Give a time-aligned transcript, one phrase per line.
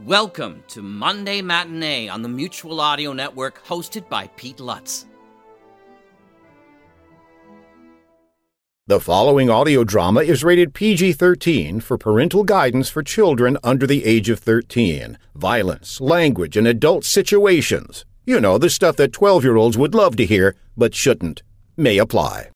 [0.00, 5.06] Welcome to Monday Matinee on the Mutual Audio Network, hosted by Pete Lutz.
[8.86, 14.04] The following audio drama is rated PG 13 for parental guidance for children under the
[14.06, 15.18] age of 13.
[15.34, 18.06] Violence, language, and adult situations.
[18.24, 21.42] You know, the stuff that 12 year olds would love to hear, but shouldn't.
[21.76, 22.51] May apply.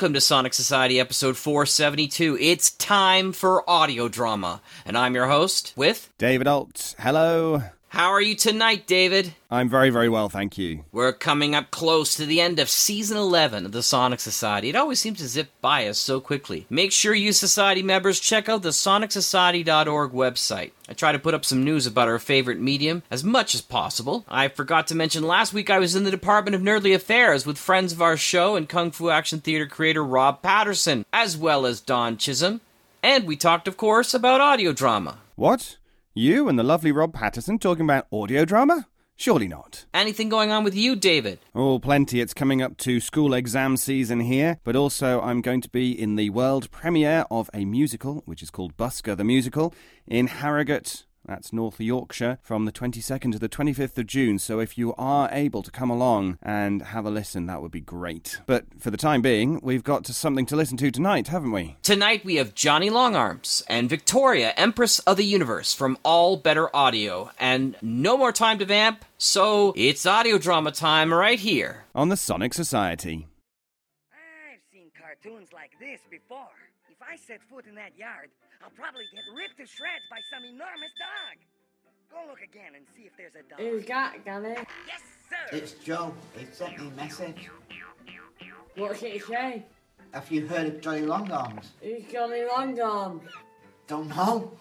[0.00, 2.38] Welcome to Sonic Society episode 472.
[2.40, 6.08] It's time for audio drama, and I'm your host with.
[6.16, 7.64] David Alt, hello.
[7.90, 9.34] How are you tonight, David?
[9.50, 10.84] I'm very, very well, thank you.
[10.92, 14.68] We're coming up close to the end of season 11 of the Sonic Society.
[14.68, 16.66] It always seems to zip by us so quickly.
[16.70, 20.70] Make sure you Society members check out the sonicsociety.org website.
[20.88, 24.24] I try to put up some news about our favorite medium as much as possible.
[24.28, 27.58] I forgot to mention last week I was in the Department of Nerdly Affairs with
[27.58, 31.80] friends of our show and Kung Fu Action Theater creator Rob Patterson, as well as
[31.80, 32.60] Don Chisholm.
[33.02, 35.18] And we talked, of course, about audio drama.
[35.34, 35.76] What?
[36.20, 38.88] You and the lovely Rob Patterson talking about audio drama?
[39.16, 39.86] Surely not.
[39.94, 41.38] Anything going on with you, David?
[41.54, 42.20] Oh, plenty.
[42.20, 46.16] It's coming up to school exam season here, but also I'm going to be in
[46.16, 49.72] the world premiere of a musical, which is called Busker the Musical,
[50.06, 51.06] in Harrogate.
[51.30, 54.40] That's North Yorkshire from the 22nd to the 25th of June.
[54.40, 57.80] So if you are able to come along and have a listen, that would be
[57.80, 58.40] great.
[58.46, 61.76] But for the time being, we've got something to listen to tonight, haven't we?
[61.84, 67.30] Tonight we have Johnny Longarms and Victoria, Empress of the Universe from All Better Audio.
[67.38, 71.84] And no more time to vamp, so it's audio drama time right here.
[71.94, 73.28] On the Sonic Society.
[74.10, 76.48] I've seen cartoons like this before.
[76.90, 78.30] If I set foot in that yard,
[78.62, 81.36] I'll probably get ripped to shreds by some enormous dog.
[82.10, 83.58] Go look again and see if there's a dog.
[83.58, 84.56] Who's that, Granny?
[84.86, 85.56] Yes, sir.
[85.56, 86.14] It's Joe.
[86.36, 87.48] He sent me a message.
[88.76, 89.64] What's it say?
[90.12, 91.66] Have you heard of Johnny Longarms?
[91.80, 93.20] Who's Johnny Longarm?
[93.86, 94.52] Don't know.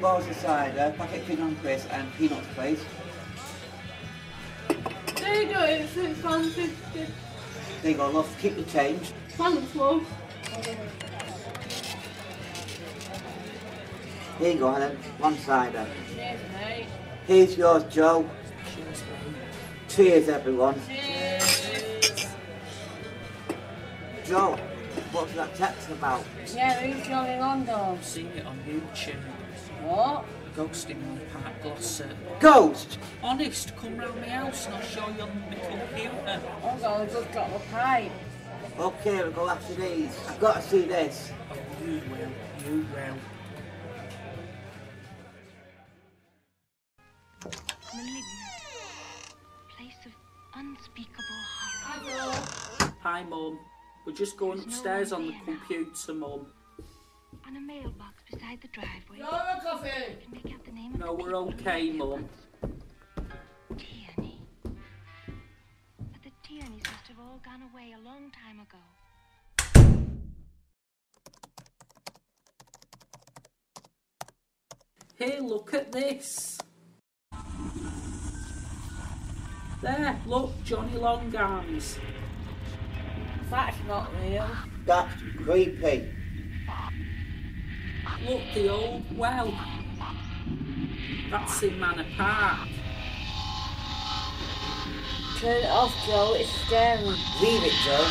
[0.00, 2.84] Want three balls of cider, uh, packet of on crisp, and peanuts, please.
[5.14, 7.06] There you go, it's six pounds fifty.
[7.82, 8.36] There you go, love.
[8.40, 9.12] Keep the change.
[9.30, 10.06] Thanks, love.
[14.38, 14.96] Here you go, Helen.
[15.18, 15.78] One cider.
[15.78, 16.14] Uh.
[16.14, 16.86] Cheers, mate.
[17.26, 18.28] Here's yours, Joe.
[19.88, 20.80] Cheers, everyone.
[20.86, 22.26] Cheers.
[24.26, 24.58] Joe,
[25.12, 26.24] what's that text about?
[26.54, 28.02] Yeah, who's Johnny Longarm?
[28.02, 29.14] seen it on YouTube.
[29.86, 30.24] What?
[30.56, 32.40] Ghost in my park Glossop.
[32.40, 32.98] Ghost!
[33.22, 36.40] Honest, come round my house and I'll show you on my computer.
[36.60, 38.10] Hold on, I just got the pipe.
[38.80, 40.10] Okay, we'll go after these.
[40.28, 41.30] I've got to see this.
[41.52, 43.16] Oh, you will, you will.
[49.76, 50.12] place of
[50.56, 51.22] unspeakable
[51.84, 52.92] horror.
[53.02, 53.58] Hi, Mum.
[54.04, 56.46] We're just going upstairs on the computer, Mum.
[57.46, 59.18] On a mailbox beside the driveway.
[59.18, 59.26] No
[59.62, 59.90] coffee.
[60.22, 62.28] You make out the name of No, the we're people okay, who live Mum.
[63.70, 63.78] there.
[63.78, 64.40] Tierney.
[64.64, 68.78] But the Tierneys must have all gone away a long time ago.
[75.18, 76.58] Here, look at this.
[79.82, 81.98] There, look, Johnny Longarms.
[83.50, 84.48] That's not real.
[84.84, 86.10] That's creepy.
[88.26, 89.52] Look, the old well.
[91.30, 92.68] That's in Manor Park.
[95.38, 96.34] Turn it off, Joe.
[96.36, 97.04] It's scary.
[97.04, 98.08] Leave it, Joe.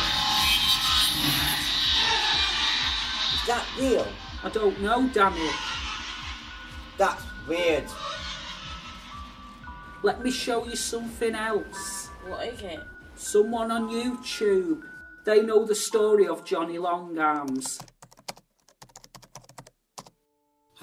[3.34, 4.06] Is that real?
[4.44, 5.54] I don't know, damn it.
[6.98, 7.84] That's weird.
[10.02, 12.10] Let me show you something else.
[12.26, 12.80] What is it?
[13.16, 14.82] Someone on YouTube.
[15.24, 17.80] They know the story of Johnny Longarms.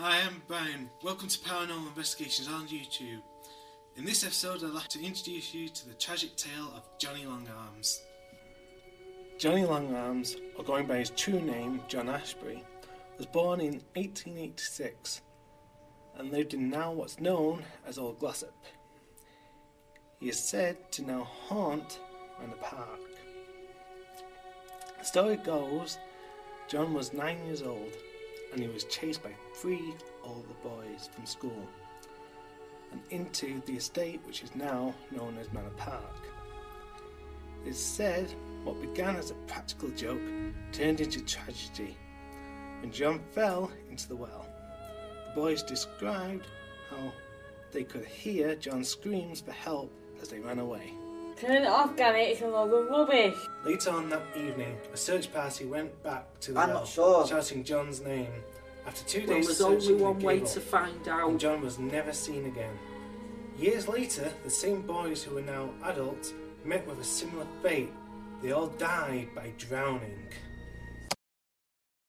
[0.05, 0.89] Hi, I'm Brian.
[1.01, 3.21] Welcome to Paranormal Investigations on YouTube.
[3.95, 8.01] In this episode, I'd like to introduce you to the tragic tale of Johnny Longarms.
[9.37, 12.65] Johnny Longarms, or going by his true name, John Ashbury,
[13.17, 15.21] was born in 1886.
[16.17, 18.53] and lived in now what's known as Old Glossop.
[20.19, 22.01] He is said to now haunt
[22.41, 22.99] Manor Park.
[24.99, 25.97] The story goes
[26.67, 27.93] John was nine years old
[28.53, 31.67] and he was chased by three older boys from school
[32.91, 36.27] and into the estate which is now known as Manor Park.
[37.65, 38.31] It is said
[38.63, 40.21] what began as a practical joke
[40.71, 41.97] turned into tragedy
[42.81, 44.45] when John fell into the well.
[45.29, 46.45] The boys described
[46.91, 47.11] how
[47.71, 49.91] they could hear John's screams for help
[50.21, 50.93] as they ran away.
[51.39, 52.23] Turn it off, Gary.
[52.25, 53.35] It's a lot of rubbish.
[53.65, 57.27] Later on that evening, a search party went back to the I'm well, not sure.
[57.27, 58.31] shouting John's name.
[58.85, 61.07] After two Well, days, there's of only searching, they one way to up, find and
[61.07, 61.37] out.
[61.37, 62.77] John was never seen again.
[63.57, 66.33] Years later, the same boys who were now adults
[66.65, 67.91] met with a similar fate.
[68.41, 70.27] They all died by drowning.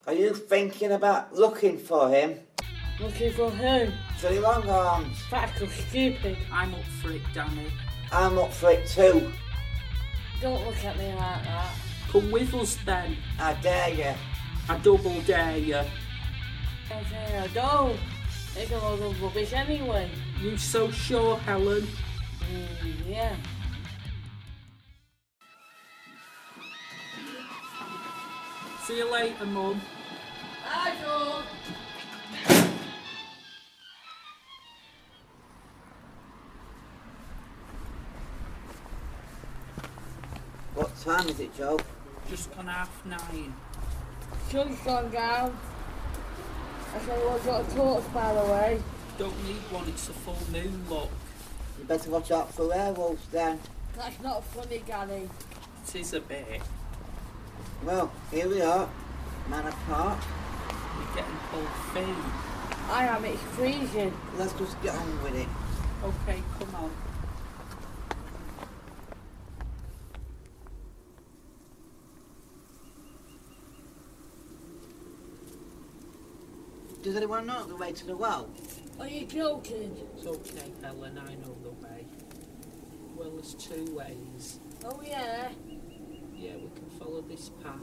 [0.06, 2.40] Are you thinking about looking for him?
[3.00, 3.90] Looking for who?
[4.20, 5.16] Johnny Longarms.
[5.30, 6.36] That's so stupid.
[6.52, 7.66] I'm up for it, Danny.
[8.12, 9.32] I'm up for it too.
[10.40, 11.74] Don't look at me like that.
[12.10, 13.16] Come with us then.
[13.38, 14.14] I dare you.
[14.68, 15.76] I double dare you.
[15.76, 17.98] I'm saying I don't.
[18.56, 20.08] It's a lot of rubbish anyway.
[20.40, 21.86] You so sure, Helen?
[22.52, 23.34] Mm, yeah.
[28.84, 29.80] See you later, Mum.
[30.62, 31.46] Bye, don't.
[41.04, 41.78] Time is it, Joe?
[42.30, 43.54] Just gone half nine.
[44.50, 45.54] Sun's gone down.
[46.94, 48.82] I said, well, I've got a torch, by the way.
[49.18, 51.10] Don't need one, it's a full moon, look.
[51.78, 53.60] You better watch out for werewolves then.
[53.96, 55.28] That's not funny, Gary.
[55.86, 56.62] It is a bit.
[57.84, 58.88] Well, here we are.
[59.50, 60.18] Manor Park.
[60.96, 62.24] You're getting cold feet.
[62.90, 64.16] I am, it's freezing.
[64.38, 65.48] Let's just get on with it.
[66.02, 66.90] Okay, come on.
[77.04, 78.48] Does anyone know the way to the well?
[78.98, 79.94] Are you joking?
[80.16, 82.06] It's okay, Helen, I know the way.
[83.14, 84.58] Well, there's two ways.
[84.86, 85.50] Oh, yeah.
[86.34, 87.74] Yeah, we can follow this path,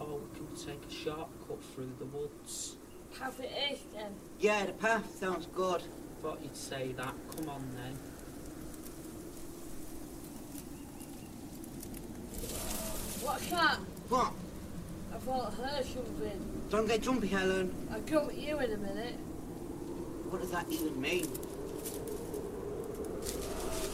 [0.00, 2.76] or we can take a shortcut through the woods.
[3.20, 4.14] Have it is then.
[4.40, 5.82] Yeah, the path sounds good.
[6.22, 7.14] Thought you'd say that.
[7.36, 7.98] Come on then.
[13.20, 13.76] What's that?
[14.08, 14.32] What?
[15.22, 16.64] I thought I heard something.
[16.68, 17.72] Don't get jumpy, Helen.
[17.92, 19.14] I'll come at you in a minute.
[20.30, 21.28] What does that even mean?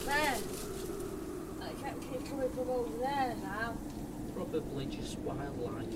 [0.07, 0.39] There.
[1.61, 3.77] I can't keep coming from over there now.
[4.35, 5.87] Probably just wildlife.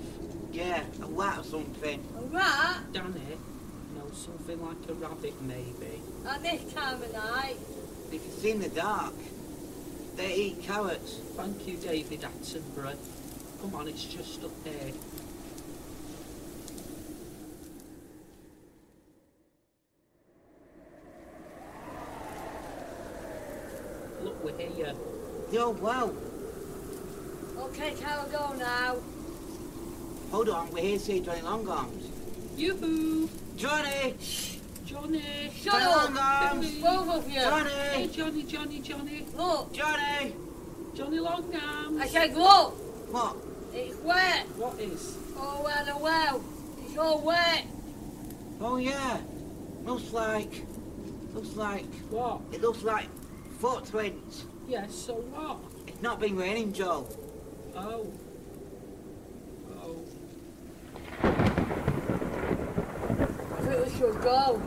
[0.51, 2.07] Yeah, a rat or something.
[2.15, 2.93] A rat?
[2.93, 3.39] Danny,
[3.95, 5.99] no, something like a rabbit maybe.
[6.27, 7.57] At this time of night.
[8.11, 9.15] They can see in the dark.
[10.15, 11.17] They eat carrots.
[11.35, 12.97] Thank you, David Attenborough.
[13.61, 14.91] Come on, it's just up there.
[24.21, 24.93] Look, we're here.
[25.73, 26.13] The old well.
[27.65, 28.95] Okay, can we go now?
[30.31, 32.11] Hold on, we're here to see Johnny Longarms.
[32.57, 33.29] Yoo-hoo!
[33.55, 34.15] Johnny!
[34.85, 35.51] Johnny!
[35.55, 36.13] Shut Johnny up!
[36.13, 36.81] Longarms!
[36.81, 37.39] Both of you!
[37.39, 38.43] Hey, Johnny!
[38.43, 39.25] Johnny, Johnny, Johnny!
[39.35, 39.73] Look!
[39.73, 40.35] Johnny!
[40.93, 42.01] Johnny Longarms!
[42.01, 42.73] I said look!
[43.11, 43.37] What?
[43.73, 44.45] It's wet!
[44.57, 45.17] What is?
[45.35, 46.43] Oh, and a oh, well!
[46.85, 47.65] It's all wet!
[48.61, 49.19] Oh yeah.
[49.85, 50.65] Looks like.
[51.33, 51.91] Looks like.
[52.09, 52.41] What?
[52.51, 53.07] It looks like
[53.59, 54.45] footprints.
[54.67, 55.59] Yes, so what?
[55.87, 57.07] It's not been raining, Joe.
[57.75, 58.11] Oh.
[59.81, 59.95] Oh.
[61.21, 61.31] I
[63.61, 64.61] think we should go.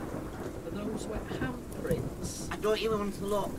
[0.65, 2.47] Are those wet handprints?
[2.51, 3.51] I don't even want to look.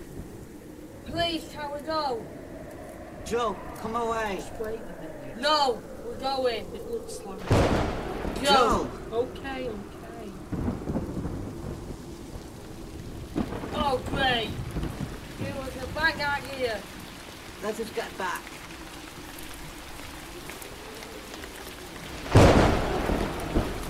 [1.07, 2.23] Please, can we go?
[3.25, 4.37] Joe, come away.
[4.37, 5.41] Just wait a minute.
[5.41, 6.67] No, we're going.
[6.75, 7.49] It looks like.
[8.45, 8.87] Go.
[9.13, 10.33] Okay, okay.
[13.75, 14.51] Oh, great.
[16.09, 16.83] Give us a bag.
[17.63, 18.41] Let's just get back.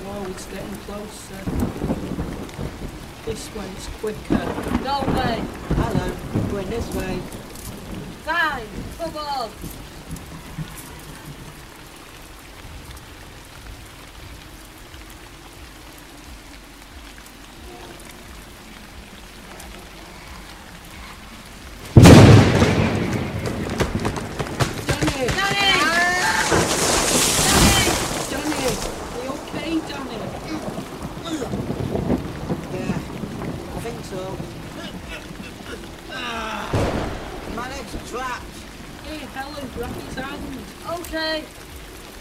[0.05, 1.45] Whoa, it's getting closer.
[3.25, 4.45] This way's quicker.
[4.83, 5.43] No way.
[5.77, 6.07] Hello,
[6.51, 7.19] going this way.
[8.25, 8.67] Fine,
[8.99, 9.51] come on.
[24.87, 25.27] Johnny!
[25.27, 25.73] Danny!
[28.31, 28.63] Johnny!
[29.15, 30.19] Are you okay, Johnny?
[32.73, 32.99] Yeah.
[34.03, 34.23] so.
[37.57, 38.45] My leg's trapped.
[39.39, 41.01] Hey, Helen, grab hand.
[41.01, 41.45] Okay.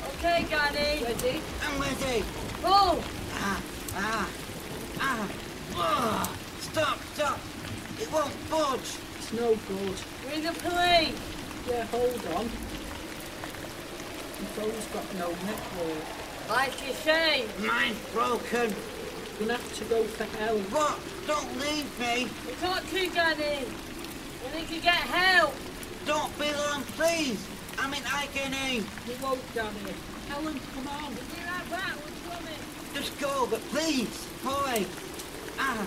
[0.08, 1.04] Okay, Granny.
[1.04, 1.42] Ready?
[1.64, 2.24] I'm ready.
[2.62, 3.02] Pull.
[3.34, 3.62] Ah,
[3.96, 4.30] ah,
[5.00, 5.30] ah.
[5.76, 6.38] ah.
[6.60, 7.40] Stop, stop.
[8.00, 9.00] It won't budge.
[9.18, 9.98] It's no good.
[10.30, 11.18] Ring the police.
[11.68, 12.46] Yeah, hold on.
[14.38, 16.50] Your phone's got no network.
[16.50, 17.48] Like you say.
[17.60, 18.76] Mine's broken.
[19.40, 20.62] You're gonna have to go for help.
[20.72, 21.00] What?
[21.26, 22.28] Don't leave me.
[22.46, 23.66] We can't do Granny.
[24.44, 25.56] We need to get help.
[26.08, 27.46] Don't be long, please.
[27.78, 28.78] I'm in agony.
[28.78, 29.70] You won't, Danny.
[30.30, 31.14] Helen, come on.
[31.14, 31.96] We'll be right back.
[31.96, 32.60] We're coming.
[32.94, 34.88] Just go, but please, hurry.
[35.60, 35.86] Ah.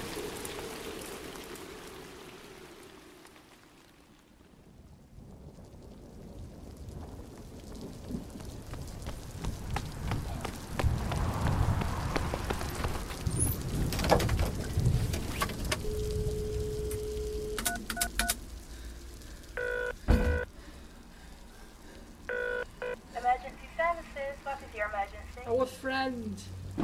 [23.16, 25.40] Emergency services, what is your emergency?
[25.46, 26.40] Our friend.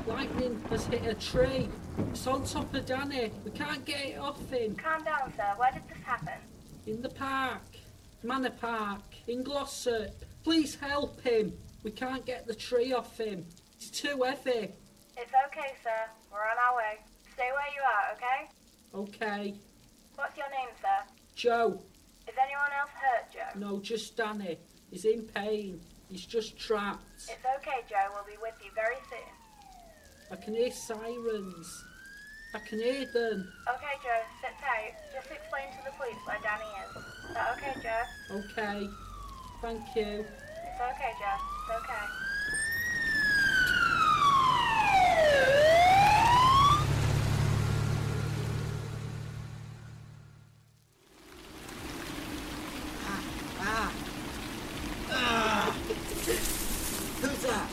[0.06, 1.68] Lightning has hit a tree.
[2.11, 3.32] It's on top of Danny.
[3.44, 4.75] We can't get it off him.
[4.76, 5.52] Calm down, sir.
[5.56, 6.35] Where did this happen?
[6.87, 7.62] In the park.
[8.23, 9.02] Manor Park.
[9.28, 10.11] In Glossop.
[10.44, 11.52] Please help him.
[11.82, 13.46] We can't get the tree off him.
[13.76, 14.73] It's too heavy.
[15.16, 16.11] It's okay, sir.
[16.32, 16.99] We're on our way.
[17.35, 18.50] Stay where you are, okay?
[18.94, 19.54] Okay.
[20.14, 21.12] What's your name, sir?
[21.35, 21.82] Joe.
[22.26, 23.58] Is anyone else hurt, Joe?
[23.58, 24.58] No, just Danny.
[24.90, 25.80] He's in pain.
[26.08, 27.04] He's just trapped.
[27.16, 28.11] It's okay, Joe.
[28.14, 29.35] We'll be with you very soon.
[30.30, 31.85] I can hear sirens.
[32.54, 33.52] I can hear them.
[33.68, 34.23] Okay, Joe.
[34.40, 34.95] Sit tight.
[35.14, 36.97] Just explain to the police where Danny is.
[37.28, 38.04] Is that okay, Joe?
[38.37, 38.88] Okay.
[39.62, 40.25] Thank you.
[40.25, 41.38] It's okay, Joe.
[41.62, 42.06] It's okay.
[53.61, 53.92] Ah.
[55.11, 55.76] Ah.
[57.23, 57.68] Who's that?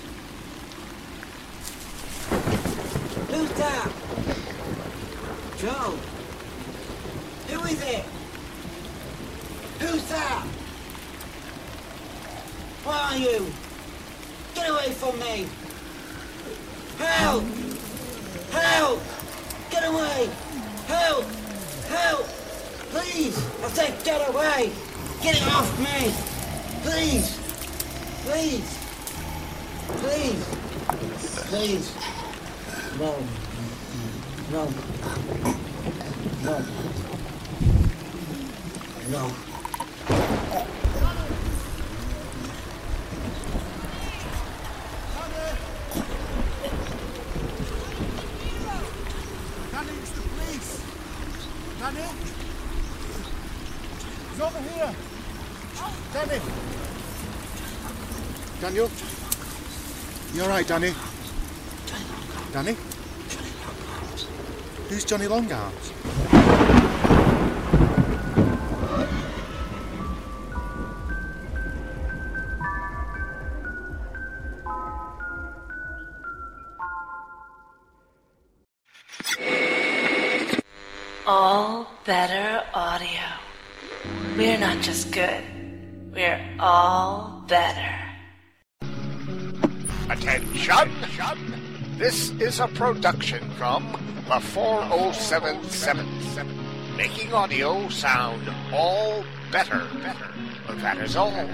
[3.30, 3.92] Who's that?
[5.58, 5.98] Joe.
[7.50, 8.06] Who is it?
[9.80, 10.46] Who's that?
[12.84, 13.52] What are you?
[14.56, 15.48] Get away from me!
[16.98, 17.44] Help!
[18.52, 19.02] Help!
[19.72, 20.30] Get away!
[20.88, 21.26] Help!
[21.88, 22.26] Help!
[22.92, 23.38] Please!
[23.64, 24.72] I said get away!
[25.22, 26.12] Get it off me!
[26.84, 27.38] Please!
[28.26, 28.78] Please!
[29.88, 30.44] Please!
[31.48, 32.14] Please!
[33.00, 33.18] No.
[34.52, 34.68] No.
[36.44, 36.66] No.
[39.10, 39.32] No.
[49.84, 50.82] Danny, the police!
[51.80, 52.00] Danny?
[54.32, 54.96] He's over here!
[56.13, 56.42] Danny!
[58.62, 58.90] Daniel?
[60.34, 60.94] You alright, Danny?
[62.54, 62.78] Danny?
[64.90, 66.43] Who's Johnny Longarms?
[86.84, 87.96] All better.
[90.10, 90.92] Attention!
[91.98, 93.90] This is a production from
[94.28, 96.46] the 40777,
[96.98, 99.88] making audio sound all better.
[100.82, 101.34] That is all.
[101.34, 101.48] All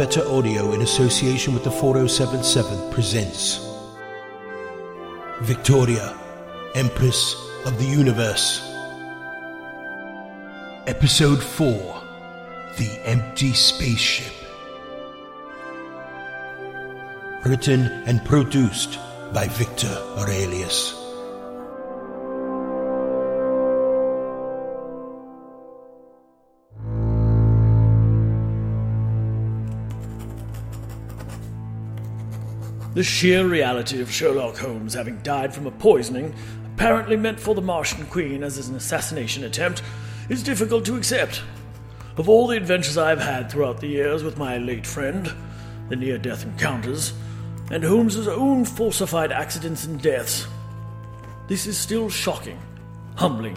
[0.00, 3.60] Better Audio, in association with the 4077, presents
[5.42, 6.18] Victoria,
[6.74, 8.62] Empress of the Universe.
[10.86, 12.02] Episode 4
[12.78, 14.32] The Empty Spaceship.
[17.44, 18.98] Written and produced
[19.34, 20.99] by Victor Aurelius.
[32.92, 36.34] The sheer reality of Sherlock Holmes having died from a poisoning,
[36.74, 39.84] apparently meant for the Martian Queen as an assassination attempt,
[40.28, 41.40] is difficult to accept.
[42.16, 45.32] Of all the adventures I have had throughout the years with my late friend,
[45.88, 47.12] the near death encounters,
[47.70, 50.48] and Holmes's own falsified accidents and deaths.
[51.46, 52.60] This is still shocking,
[53.14, 53.56] humbling,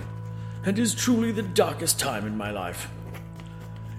[0.64, 2.88] and is truly the darkest time in my life.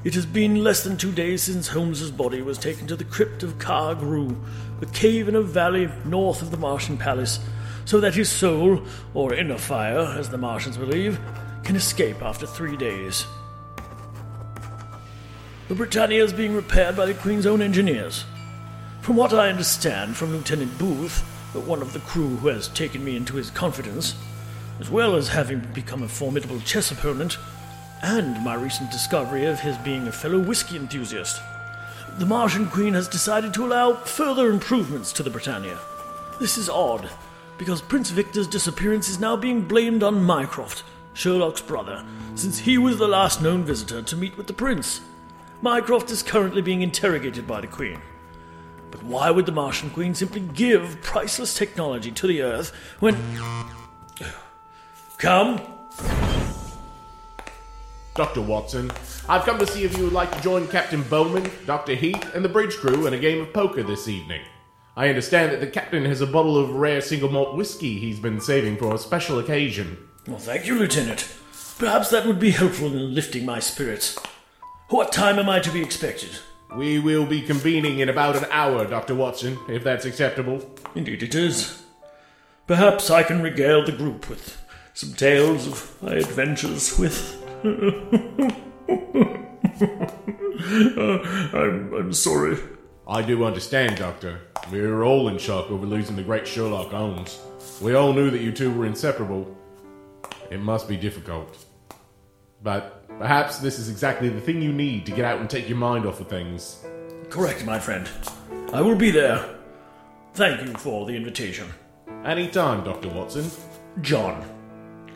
[0.04, 3.42] It has been less than two days since Holmes's body was taken to the crypt
[3.42, 4.36] of Kar Gru,
[4.82, 7.40] a cave in a valley north of the Martian palace,
[7.86, 8.82] so that his soul,
[9.14, 11.18] or inner fire, as the Martians believe,
[11.62, 13.24] can escape after three days.
[15.68, 18.26] The Britannia is being repaired by the Queen's own engineers.
[19.00, 21.20] From what I understand from Lieutenant Booth,
[21.54, 24.16] one of the crew who has taken me into his confidence,
[24.80, 27.38] as well as having become a formidable chess opponent,
[28.04, 31.40] and my recent discovery of his being a fellow whiskey enthusiast,
[32.18, 35.78] the Martian Queen has decided to allow further improvements to the Britannia.
[36.38, 37.08] This is odd,
[37.56, 40.84] because Prince Victor's disappearance is now being blamed on Mycroft,
[41.14, 45.00] Sherlock's brother, since he was the last known visitor to meet with the prince.
[45.62, 48.02] Mycroft is currently being interrogated by the Queen.
[48.90, 52.70] But why would the Martian Queen simply give priceless technology to the Earth
[53.00, 53.16] when.
[55.16, 55.62] Come!
[58.14, 58.42] Dr.
[58.42, 58.92] Watson,
[59.28, 61.96] I've come to see if you would like to join Captain Bowman, Dr.
[61.96, 64.40] Heath, and the bridge crew in a game of poker this evening.
[64.96, 68.40] I understand that the captain has a bottle of rare single malt whiskey he's been
[68.40, 69.98] saving for a special occasion.
[70.28, 71.28] Well, thank you, Lieutenant.
[71.78, 74.16] Perhaps that would be helpful in lifting my spirits.
[74.90, 76.38] What time am I to be expected?
[76.76, 79.16] We will be convening in about an hour, Dr.
[79.16, 80.70] Watson, if that's acceptable.
[80.94, 81.82] Indeed it is.
[82.68, 84.56] Perhaps I can regale the group with
[84.92, 87.43] some tales of my adventures with.
[87.64, 87.66] Uh,
[91.56, 92.58] I'm, I'm sorry.
[93.06, 94.40] I do understand, Doctor.
[94.72, 97.38] We are all in shock over losing the great Sherlock Holmes.
[97.80, 99.56] We all knew that you two were inseparable.
[100.50, 101.64] It must be difficult.
[102.62, 105.78] But perhaps this is exactly the thing you need to get out and take your
[105.78, 106.84] mind off of things.
[107.28, 108.08] Correct, my friend.
[108.72, 109.56] I will be there.
[110.34, 111.68] Thank you for the invitation.
[112.24, 113.10] Any time, Dr.
[113.10, 113.50] Watson.
[114.00, 114.44] John.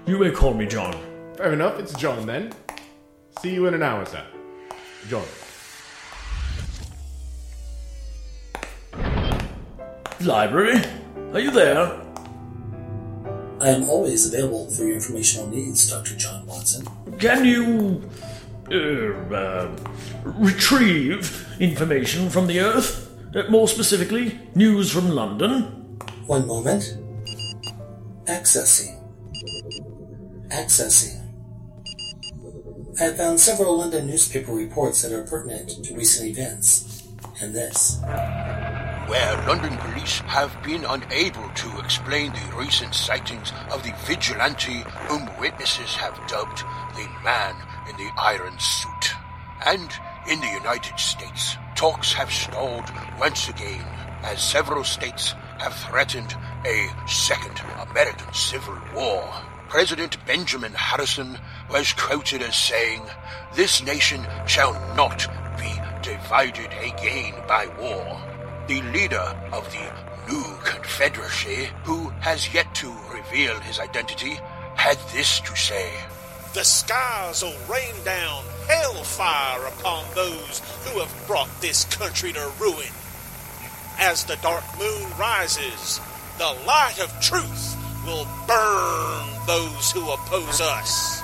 [0.06, 0.94] You may call me John.
[1.38, 2.52] Fair enough, it's John then.
[3.40, 4.24] See you in an hour, sir.
[5.06, 5.24] John.
[10.20, 10.82] Library?
[11.32, 12.00] Are you there?
[13.60, 16.16] I am always available for your informational needs, Dr.
[16.16, 16.84] John Watson.
[17.20, 18.10] Can you.
[18.68, 19.76] Uh, uh,
[20.24, 23.14] retrieve information from the Earth?
[23.36, 26.00] Uh, more specifically, news from London?
[26.26, 26.98] One moment.
[28.26, 29.00] Accessing.
[30.50, 31.27] Accessing.
[33.00, 37.04] I have found several London newspaper reports that are pertinent to recent events.
[37.40, 38.00] And this.
[39.06, 45.30] Where London police have been unable to explain the recent sightings of the vigilante whom
[45.38, 46.64] witnesses have dubbed
[46.96, 47.54] the man
[47.88, 49.14] in the iron suit.
[49.64, 49.88] And
[50.28, 53.86] in the United States, talks have stalled once again
[54.24, 56.34] as several states have threatened
[56.66, 59.47] a second American Civil War.
[59.68, 61.38] President Benjamin Harrison
[61.70, 63.02] was quoted as saying,
[63.54, 65.26] This nation shall not
[65.58, 68.18] be divided again by war.
[68.66, 74.40] The leader of the new Confederacy, who has yet to reveal his identity,
[74.74, 75.92] had this to say.
[76.54, 82.92] The skies will rain down hellfire upon those who have brought this country to ruin.
[83.98, 86.00] As the dark moon rises,
[86.38, 87.76] the light of truth
[88.08, 91.22] will burn those who oppose us.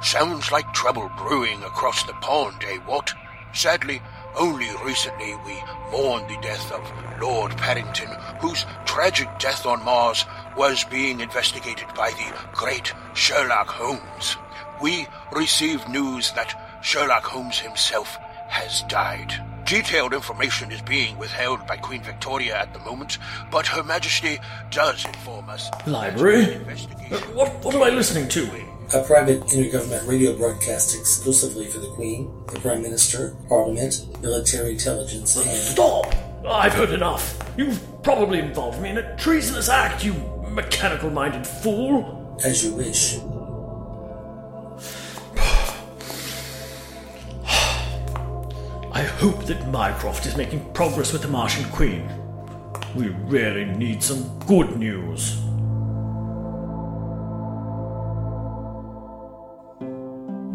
[0.00, 3.12] Sounds like trouble brewing across the pond, eh, what?
[3.52, 4.00] Sadly,
[4.36, 8.08] only recently we mourned the death of Lord Paddington,
[8.40, 10.24] whose tragic death on Mars
[10.56, 14.36] was being investigated by the great Sherlock Holmes.
[14.80, 18.16] We received news that Sherlock Holmes himself
[18.48, 19.51] has died.
[19.64, 23.18] Detailed information is being withheld by Queen Victoria at the moment,
[23.50, 24.38] but Her Majesty
[24.70, 25.70] does inform us.
[25.86, 26.56] Library?
[27.10, 28.42] Uh, what, what am I listening to?
[28.94, 35.36] A private intergovernment radio broadcast exclusively for the Queen, the Prime Minister, Parliament, military intelligence,
[35.36, 35.46] and.
[35.48, 36.14] Stop!
[36.46, 37.38] I've heard enough.
[37.56, 40.12] You've probably involved me in a treasonous act, you
[40.50, 42.36] mechanical minded fool.
[42.44, 43.18] As you wish.
[49.22, 52.10] Hope that Mycroft is making progress with the Martian Queen.
[52.96, 55.40] We really need some good news.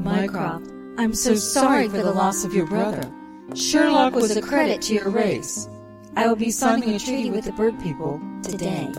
[0.04, 3.10] Mycroft, I'm so sorry for the loss of your brother.
[3.56, 5.70] Sherlock was a credit to your race.
[6.18, 8.92] I will be signing a treaty with the bird people today.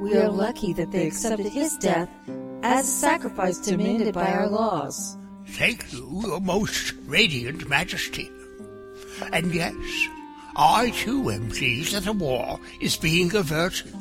[0.00, 2.08] We are lucky that they accepted his death
[2.62, 5.18] as a sacrifice demanded by our laws.
[5.44, 8.30] Thank you, your most radiant majesty.
[9.32, 9.74] And yes,
[10.56, 13.94] I too am pleased that a war is being averted.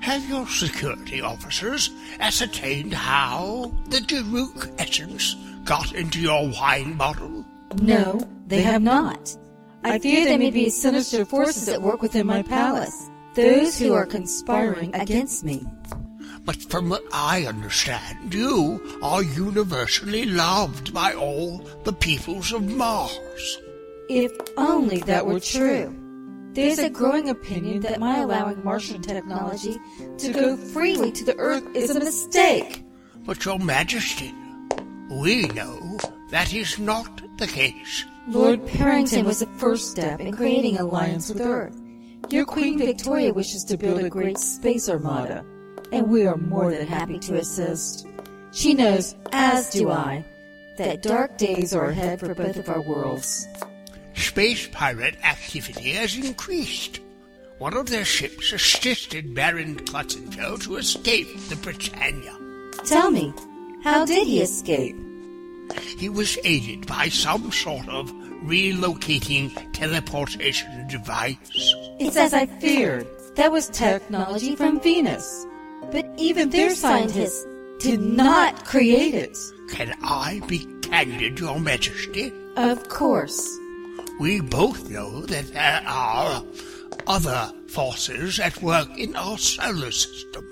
[0.00, 7.44] Have your security officers ascertained how the Daruk essence got into your wine bottle?
[7.82, 9.36] No, they have not.
[9.84, 13.08] I fear there may be sinister forces at work within my palace.
[13.34, 15.64] Those who are conspiring against me.
[16.44, 23.58] But from what I understand, you are universally loved by all the peoples of Mars.
[24.08, 25.94] If only that were true.
[26.52, 29.78] There's a growing opinion that my allowing Martian technology
[30.16, 32.84] to go freely to the Earth is a mistake.
[33.26, 34.34] But, Your Majesty,
[35.10, 35.98] we know
[36.30, 38.04] that is not the case.
[38.28, 41.76] Lord Parrington was the first step in creating an alliance with Earth.
[42.30, 45.44] Your Queen Victoria wishes to build a great space armada,
[45.92, 48.06] and we are more than happy to assist.
[48.52, 50.24] She knows, as do I,
[50.78, 53.46] that dark days are ahead for both of our worlds.
[54.18, 57.00] Space pirate activity has increased.
[57.58, 62.36] One of their ships assisted Baron Klutzenfeld to escape the Britannia.
[62.84, 63.32] Tell me,
[63.82, 64.96] how did he escape?
[65.98, 68.12] He was aided by some sort of
[68.44, 71.36] relocating teleportation device.
[71.98, 73.06] It's as I feared.
[73.36, 75.46] That was technology from Venus.
[75.90, 77.46] But even their scientists
[77.80, 79.36] did not create it.
[79.70, 82.32] Can I be candid, Your Majesty?
[82.56, 83.58] Of course.
[84.18, 86.42] We both know that there are
[87.06, 90.44] other forces at work in our solar system.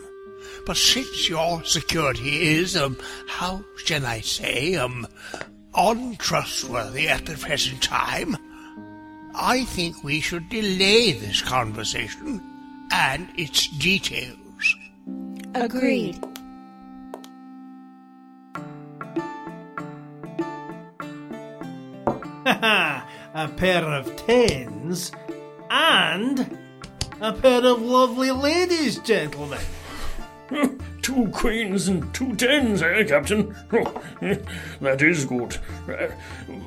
[0.64, 2.96] But since your security is, um,
[3.28, 5.06] how shall I say, um,
[5.74, 8.36] untrustworthy at the present time,
[9.34, 12.40] I think we should delay this conversation
[12.92, 14.76] and its details.
[15.54, 16.20] Agreed.
[23.36, 25.12] A pair of tens
[25.68, 26.58] and
[27.20, 29.60] a pair of lovely ladies, gentlemen.
[31.02, 33.54] Two queens and two tens, eh, Captain?
[34.80, 35.56] that is good.
[35.86, 36.08] Uh,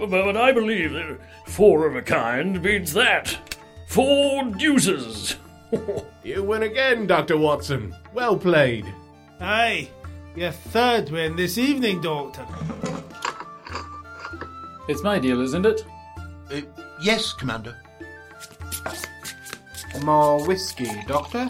[0.08, 3.58] But I believe that four of a kind beats that.
[3.88, 5.36] Four deuces.
[6.23, 7.38] You win again, Dr.
[7.38, 7.95] Watson.
[8.13, 8.86] Well played.
[9.39, 9.89] Aye,
[10.36, 12.45] your third win this evening, Doctor.
[14.88, 15.84] It's my deal, isn't it?
[16.51, 16.62] Uh,
[17.01, 17.75] yes, Commander.
[20.03, 21.49] More whiskey, Doctor?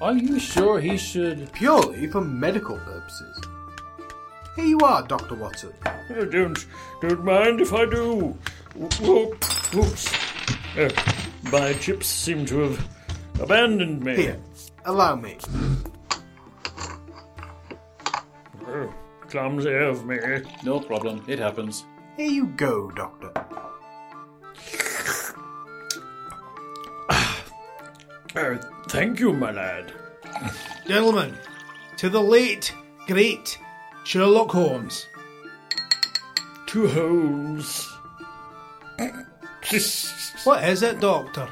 [0.00, 1.52] Are you sure he should?
[1.52, 3.40] Purely for medical purposes.
[4.56, 5.34] Here you are, Dr.
[5.36, 5.72] Watson.
[5.84, 6.66] Uh, Don't,
[7.00, 8.36] don't mind if I do.
[8.76, 10.14] Whoop, Oops.
[10.76, 10.90] Uh,
[11.52, 12.88] my chips seem to have
[13.40, 14.16] abandoned me.
[14.16, 14.40] Here,
[14.84, 15.36] allow me.
[18.66, 18.92] Oh,
[19.28, 20.18] clumsy of me.
[20.64, 21.24] No problem.
[21.28, 21.84] It happens.
[22.16, 23.32] Here you go, Doctor.
[28.34, 28.56] Uh,
[28.88, 29.92] thank you, my lad.
[30.86, 31.34] Gentlemen,
[31.96, 32.72] to the late,
[33.06, 33.58] great
[34.04, 35.06] Sherlock Holmes.
[36.68, 37.88] To Holmes.
[40.44, 41.48] What is it, Doctor?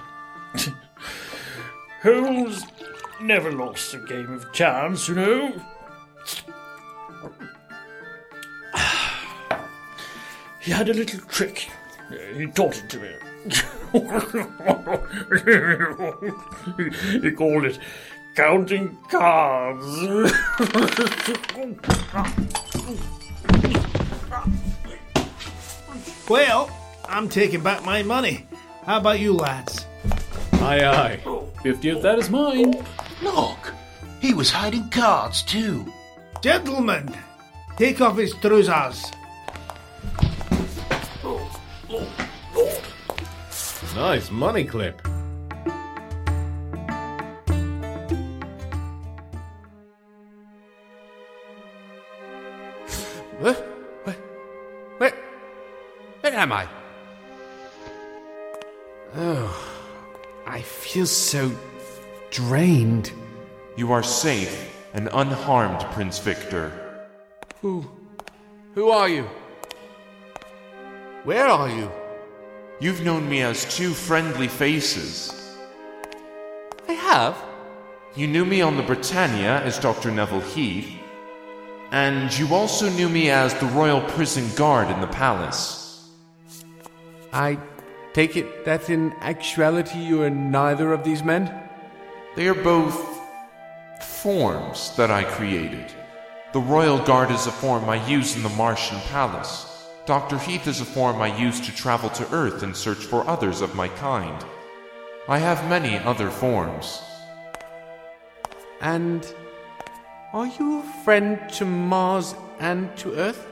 [2.02, 2.64] Holmes
[3.20, 5.52] never lost a game of chance, you know.
[10.60, 11.68] He had a little trick.
[12.36, 13.10] He taught it to me.
[16.76, 17.78] He, he called it
[18.34, 19.84] counting cards.
[26.28, 26.70] Well,
[27.08, 28.46] I'm taking back my money.
[28.84, 29.86] How about you lads?
[30.52, 31.20] Aye, aye.
[31.62, 32.74] Fifty of that is mine.
[33.22, 33.74] Look,
[34.20, 35.86] he was hiding cards too.
[36.42, 37.14] Gentlemen,
[37.76, 39.10] take off his trousers.
[43.98, 45.04] Nice money clip.
[53.40, 53.56] What?
[54.04, 54.14] What?
[54.98, 55.14] Where?
[56.20, 56.68] Where am I?
[59.16, 59.50] Oh,
[60.46, 61.50] I feel so
[62.30, 63.10] drained.
[63.76, 66.70] You are safe and unharmed, Prince Victor.
[67.62, 67.84] Who?
[68.76, 69.24] Who are you?
[71.24, 71.90] Where are you?
[72.80, 75.32] You've known me as two friendly faces.
[76.88, 77.36] I have.
[78.14, 80.12] You knew me on the Britannia as Dr.
[80.12, 80.88] Neville Heath,
[81.90, 86.08] and you also knew me as the Royal Prison Guard in the palace.
[87.32, 87.58] I
[88.12, 91.52] take it that in actuality you are neither of these men?
[92.36, 92.96] They are both
[94.22, 95.92] forms that I created.
[96.52, 99.67] The Royal Guard is a form I use in the Martian palace.
[100.08, 100.38] Dr.
[100.38, 103.74] Heath is a form I use to travel to Earth and search for others of
[103.74, 104.42] my kind.
[105.28, 107.02] I have many other forms.
[108.80, 109.22] And
[110.32, 113.46] are you a friend to Mars and to Earth?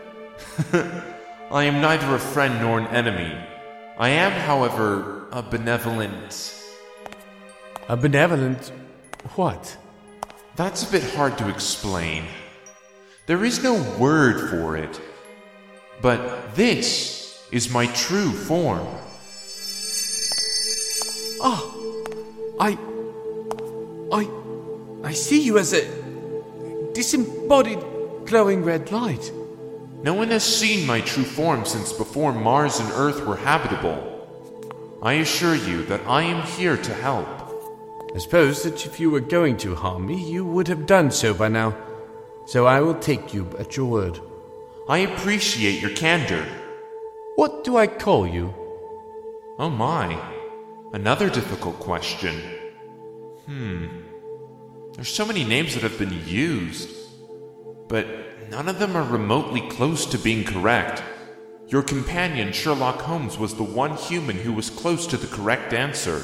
[1.50, 3.36] I am neither a friend nor an enemy.
[3.98, 6.54] I am, however, a benevolent.
[7.90, 8.72] A benevolent
[9.34, 9.76] what?
[10.54, 12.24] That's a bit hard to explain.
[13.26, 14.98] There is no word for it.
[16.00, 18.86] But this is my true form.
[21.40, 21.74] Ah,
[22.60, 22.78] I.
[24.12, 24.28] I.
[25.04, 25.84] I see you as a
[26.92, 27.80] disembodied
[28.26, 29.32] glowing red light.
[30.02, 34.12] No one has seen my true form since before Mars and Earth were habitable.
[35.02, 37.26] I assure you that I am here to help.
[38.14, 41.34] I suppose that if you were going to harm me, you would have done so
[41.34, 41.76] by now.
[42.46, 44.20] So I will take you at your word.
[44.88, 46.46] I appreciate your candor.
[47.34, 48.54] What do I call you?
[49.58, 50.16] Oh my.
[50.92, 52.40] Another difficult question.
[53.46, 53.86] Hmm.
[54.92, 56.88] There's so many names that have been used,
[57.88, 58.06] but
[58.48, 61.02] none of them are remotely close to being correct.
[61.66, 66.22] Your companion, Sherlock Holmes, was the one human who was close to the correct answer.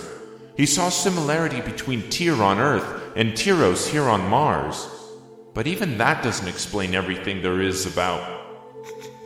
[0.56, 4.86] He saw similarity between Tyr on Earth and Tyros here on Mars.
[5.52, 8.41] But even that doesn't explain everything there is about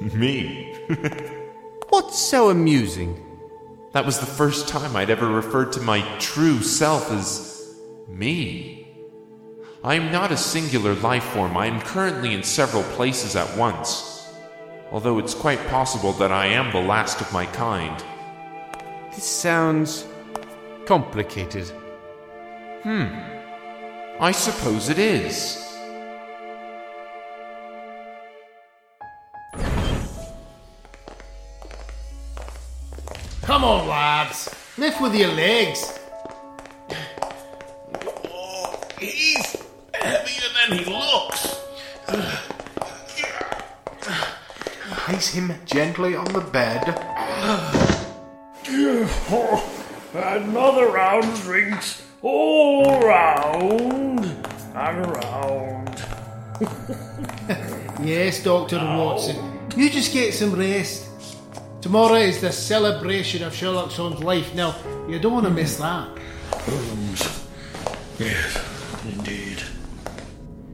[0.00, 0.74] me.
[1.88, 3.22] What's so amusing?
[3.92, 7.76] That was the first time I'd ever referred to my true self as
[8.08, 8.88] me.
[9.82, 11.56] I am not a singular life form.
[11.56, 14.28] I am currently in several places at once.
[14.90, 18.04] Although it's quite possible that I am the last of my kind.
[19.12, 20.06] This sounds
[20.86, 21.70] complicated.
[22.82, 23.06] Hmm.
[24.20, 25.65] I suppose it is.
[33.46, 34.52] Come on, lads.
[34.76, 35.96] Lift with your legs.
[38.28, 39.56] Oh, he's
[39.94, 41.54] heavier than he looks.
[45.06, 46.88] Place him gently on the bed.
[50.12, 54.26] Another round of drinks, all round
[54.74, 56.02] and round.
[58.02, 58.76] Yes, Dr.
[58.76, 59.36] Watson.
[59.74, 61.08] You just get some rest.
[61.86, 64.52] Tomorrow is the celebration of Sherlock Holmes' life.
[64.56, 64.74] Now,
[65.08, 66.18] you don't want to miss that.
[66.50, 67.46] Holmes.
[68.18, 69.62] Yes, indeed.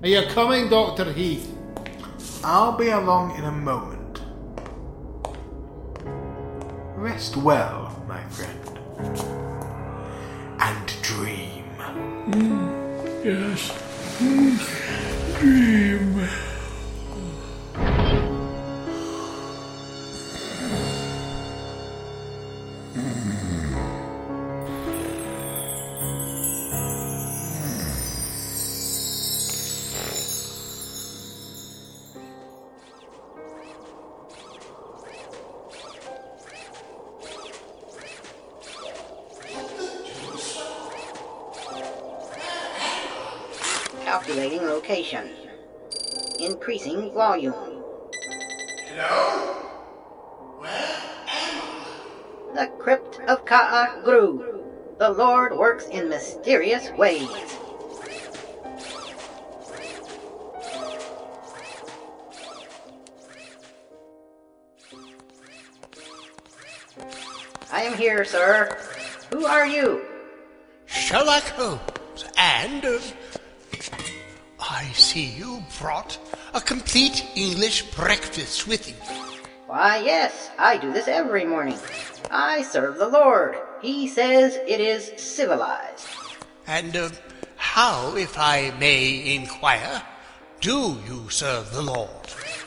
[0.03, 1.13] Are you coming, Dr.
[1.13, 1.55] Heath?
[2.43, 4.23] I'll be along in a moment.
[6.97, 8.79] Rest well, my friend.
[10.61, 11.67] And dream.
[12.31, 13.23] Mm.
[13.23, 13.69] Yes.
[15.39, 16.27] Dream.
[47.33, 47.55] Volume.
[48.91, 49.57] Hello?
[52.55, 54.63] The crypt of Ka'a Gru.
[54.99, 57.31] The Lord works in mysterious ways.
[67.73, 68.79] I am here, sir.
[69.31, 70.05] Who are you?
[70.85, 72.85] Sherlock Holmes, and
[74.83, 76.19] I see you brought
[76.55, 78.97] a complete English breakfast with you.
[79.69, 81.79] Why, yes, I do this every morning.
[82.33, 83.57] I serve the Lord.
[83.81, 86.09] He says it is civilized.
[86.67, 87.11] And uh,
[87.55, 90.03] how, if I may inquire,
[90.61, 92.27] do you serve the Lord?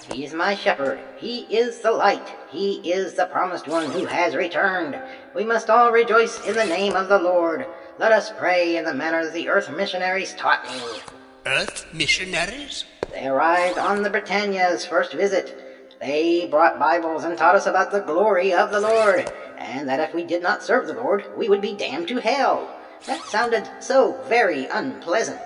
[0.09, 1.01] He is my shepherd.
[1.17, 2.33] He is the light.
[2.49, 4.97] He is the promised one who has returned.
[5.35, 7.67] We must all rejoice in the name of the Lord.
[7.99, 11.14] Let us pray in the manner the earth missionaries taught me.
[11.45, 12.85] Earth missionaries?
[13.11, 15.61] They arrived on the Britannia's first visit.
[16.01, 20.13] They brought Bibles and taught us about the glory of the Lord, and that if
[20.13, 22.69] we did not serve the Lord, we would be damned to hell.
[23.05, 25.39] That sounded so very unpleasant.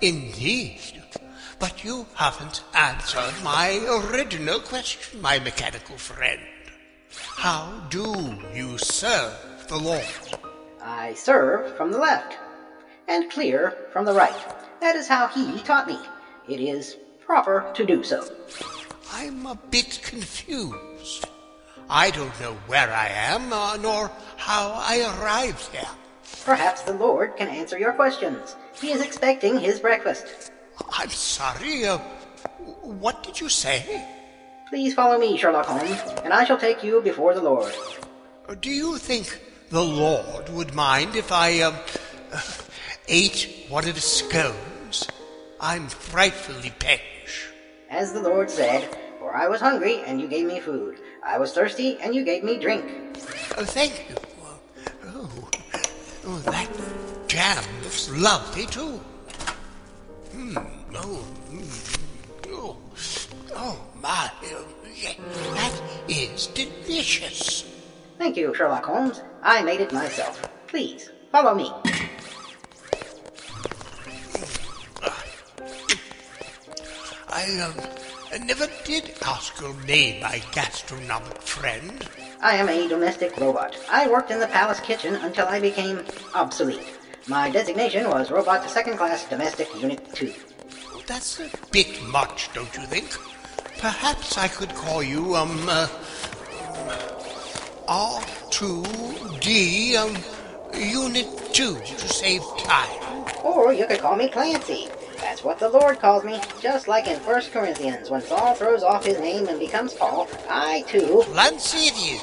[0.00, 1.02] Indeed.
[1.58, 6.40] But you haven't answered my original question, my mechanical friend.
[7.10, 10.04] How do you serve the Lord?
[10.80, 12.38] I serve from the left,
[13.08, 14.57] and clear from the right.
[14.80, 15.98] That is how he taught me.
[16.48, 18.24] It is proper to do so.
[19.12, 21.26] I'm a bit confused.
[21.90, 25.88] I don't know where I am, uh, nor how I arrived here.
[26.44, 28.56] Perhaps the Lord can answer your questions.
[28.80, 30.52] He is expecting his breakfast.
[30.90, 31.98] I'm sorry, uh,
[32.82, 34.06] what did you say?
[34.68, 37.74] Please follow me, Sherlock Holmes, and I shall take you before the Lord.
[38.60, 41.74] Do you think the Lord would mind if I, um,
[42.32, 42.40] uh,
[43.08, 44.67] ate one of the scones?
[45.60, 47.48] I'm frightfully peckish.
[47.90, 51.00] As the Lord said, For I was hungry, and you gave me food.
[51.24, 52.84] I was thirsty, and you gave me drink.
[53.56, 54.14] Oh, thank you.
[55.06, 55.48] Oh,
[56.26, 56.68] oh that
[57.26, 59.00] jam looks lovely, too.
[60.30, 60.58] Hmm,
[60.94, 61.98] oh, mm,
[62.50, 62.76] oh,
[63.56, 64.30] oh, my.
[65.54, 67.64] that is delicious.
[68.16, 69.22] Thank you, Sherlock Holmes.
[69.42, 70.40] I made it myself.
[70.68, 71.72] Please, follow me.
[77.38, 77.74] I, um,
[78.32, 82.04] I never did ask your name, my gastronomic friend.
[82.42, 83.78] I am a domestic robot.
[83.88, 86.82] I worked in the palace kitchen until I became obsolete.
[87.28, 90.34] My designation was Robot Second Class Domestic Unit 2.
[91.06, 93.16] That's a bit much, don't you think?
[93.78, 95.86] Perhaps I could call you, um, uh,
[97.86, 100.16] R2D, um,
[100.74, 103.24] Unit 2 to save time.
[103.44, 104.88] Or you could call me Clancy.
[105.20, 106.40] That's what the Lord calls me.
[106.60, 110.84] Just like in 1 Corinthians, when Saul throws off his name and becomes Paul, I
[110.88, 111.22] too.
[111.26, 112.18] Clancy.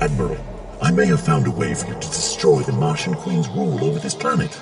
[0.00, 0.38] Admiral,
[0.80, 3.98] I may have found a way for you to destroy the Martian Queen's rule over
[3.98, 4.56] this planet.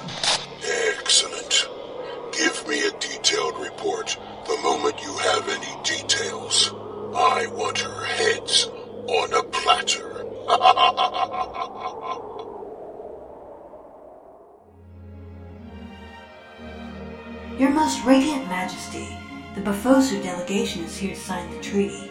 [18.07, 19.09] Radiant Majesty,
[19.57, 22.09] the Bafosu delegation is here to sign the treaty.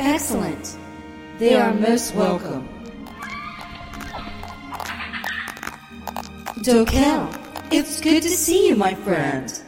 [0.00, 0.76] Excellent.
[1.38, 2.68] They are most welcome.
[6.64, 7.32] Dokel,
[7.70, 9.62] it's good to see you, my friend.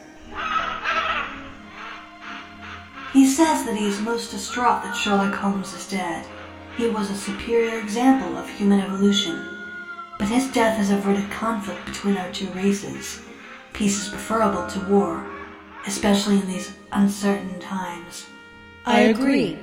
[3.13, 6.27] He says that he is most distraught that Sherlock Holmes is dead.
[6.75, 9.47] He was a superior example of human evolution.
[10.19, 13.21] But his death has averted conflict between our two races.
[13.71, 15.30] Peace is preferable to war,
[15.87, 18.25] especially in these uncertain times.
[18.85, 19.57] I agree.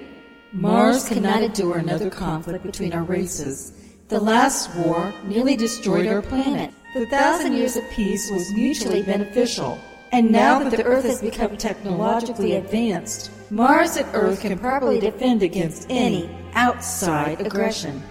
[0.52, 3.72] Mars cannot endure another conflict between our races.
[4.09, 6.72] The last war nearly destroyed our planet.
[6.94, 9.78] The thousand years of peace was mutually beneficial.
[10.11, 15.42] And now that the Earth has become technologically advanced, Mars and Earth can properly defend
[15.42, 18.02] against any outside aggression.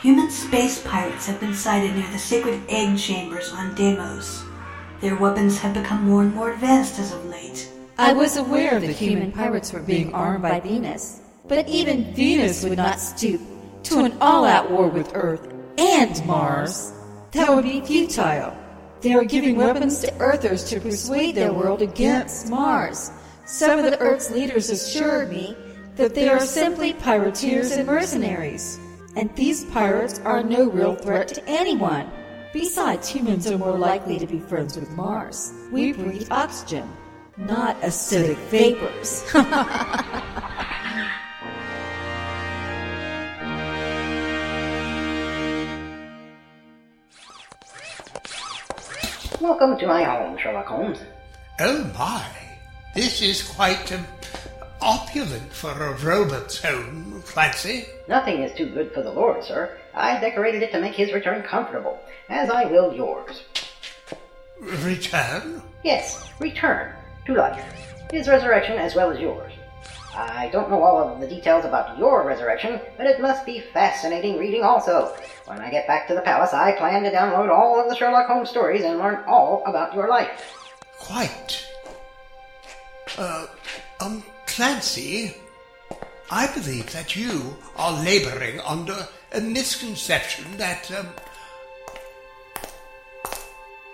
[0.00, 4.42] Human space pirates have been sighted near the sacred egg chambers on Deimos.
[5.02, 7.68] Their weapons have become more and more advanced as of late.
[7.98, 12.78] I was aware that human pirates were being armed by Venus, but even Venus would
[12.78, 13.40] not stoop
[13.82, 16.92] to an all-out war with Earth and Mars.
[17.32, 18.56] That would be futile.
[19.00, 23.10] They are giving weapons to Earthers to persuade their world against Mars.
[23.44, 25.56] Some of the Earth's leaders assured me
[25.96, 28.78] that they are simply pirateers and mercenaries.
[29.16, 32.08] And these pirates are no real threat to anyone.
[32.52, 35.54] Besides, humans are more likely to be friends with Mars.
[35.70, 36.86] We breathe oxygen,
[37.38, 39.24] not acidic vapors.
[49.40, 50.98] Welcome to my home, Sherlock Holmes.
[51.58, 52.26] Oh my,
[52.94, 54.06] this is quite um,
[54.82, 57.86] opulent for a robot's home, Clancy.
[58.08, 59.78] Nothing is too good for the Lord, sir.
[59.94, 61.98] I decorated it to make his return comfortable,
[62.32, 63.42] as I will yours.
[64.58, 65.62] Return?
[65.84, 66.94] Yes, return
[67.26, 67.94] to life.
[68.10, 69.52] His resurrection as well as yours.
[70.14, 74.38] I don't know all of the details about your resurrection, but it must be fascinating
[74.38, 75.16] reading also.
[75.46, 78.26] When I get back to the palace, I plan to download all of the Sherlock
[78.26, 80.54] Holmes stories and learn all about your life.
[80.98, 81.66] Quite.
[83.16, 83.46] Uh,
[84.00, 85.34] um, Clancy,
[86.30, 91.08] I believe that you are laboring under a misconception that, um.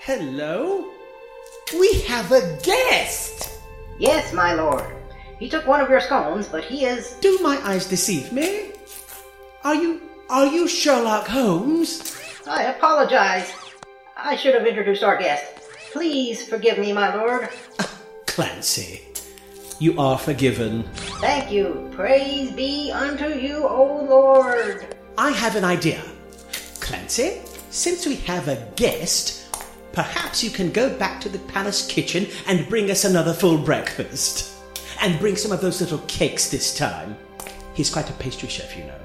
[0.08, 0.88] Hello?
[1.78, 3.60] We have a guest!
[3.98, 4.86] Yes, my lord.
[5.38, 7.12] He took one of your scones, but he is.
[7.20, 8.72] Do my eyes deceive me?
[9.64, 10.00] Are you.
[10.30, 12.18] are you Sherlock Holmes?
[12.46, 13.52] I apologize.
[14.16, 15.44] I should have introduced our guest.
[15.92, 17.50] Please forgive me, my lord.
[17.78, 19.02] Ah, Clancy,
[19.78, 20.84] you are forgiven.
[21.20, 21.86] Thank you.
[21.92, 24.96] Praise be unto you, O Lord.
[25.18, 26.02] I have an idea.
[26.80, 29.37] Clancy, since we have a guest,
[29.98, 34.54] Perhaps you can go back to the palace kitchen and bring us another full breakfast.
[35.02, 37.16] And bring some of those little cakes this time.
[37.74, 39.00] He's quite a pastry chef, you know.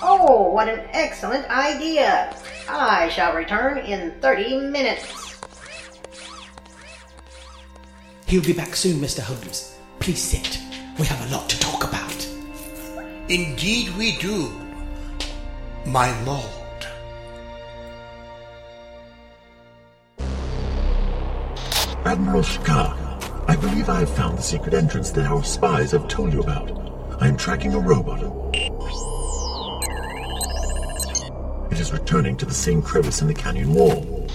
[0.00, 2.32] Oh, what an excellent idea!
[2.68, 5.40] I shall return in 30 minutes.
[8.28, 9.18] He'll be back soon, Mr.
[9.18, 9.76] Holmes.
[9.98, 10.60] Please sit.
[10.96, 12.28] We have a lot to talk about.
[13.28, 14.52] Indeed we do,
[15.86, 16.65] my lord.
[22.06, 22.94] Admiral Shikar,
[23.48, 26.70] I believe I have found the secret entrance that our spies have told you about.
[27.20, 28.22] I am tracking a robot.
[31.72, 34.28] It is returning to the same crevice in the canyon wall.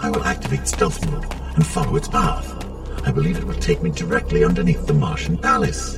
[0.00, 2.50] I will activate stealth mode and follow its path.
[3.06, 5.96] I believe it will take me directly underneath the Martian palace.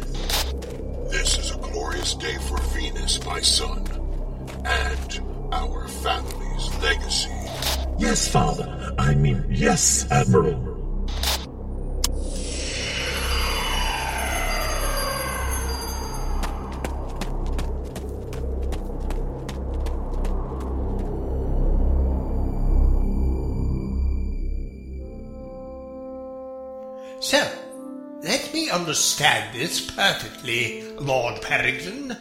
[1.10, 3.86] This is a glorious day for Venus, my son,
[4.66, 5.22] and
[5.52, 7.35] our family's legacy.
[7.98, 8.94] Yes, Father.
[8.98, 10.74] I mean, yes, Admiral.
[27.20, 27.50] So,
[28.22, 32.16] let me understand this perfectly, Lord Parrington.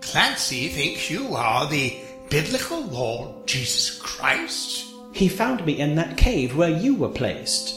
[0.00, 1.96] Clancy thinks you are the
[2.30, 4.85] biblical Lord Jesus Christ.
[5.16, 7.74] He found me in that cave where you were placed.